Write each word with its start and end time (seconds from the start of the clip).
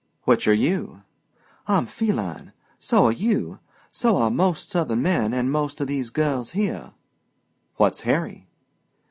"Which 0.23 0.47
are 0.47 0.51
you?" 0.53 1.03
"I'm 1.67 1.85
feline. 1.85 2.53
So 2.79 3.05
are 3.05 3.11
you. 3.11 3.59
So 3.91 4.17
are 4.17 4.31
most 4.31 4.71
Southern 4.71 5.03
men 5.03 5.31
an' 5.31 5.51
most 5.51 5.79
of 5.79 5.85
these 5.85 6.09
girls 6.09 6.53
here." 6.53 6.93
"What's 7.75 8.01
Harry?" 8.01 8.47